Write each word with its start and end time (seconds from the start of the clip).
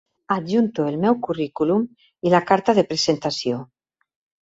Adjunto 0.35 0.87
el 0.91 0.97
meu 1.03 1.17
currículum 1.27 1.85
i 2.31 2.35
la 2.37 2.43
carta 2.51 2.79
de 2.81 2.89
presentació. 2.91 3.65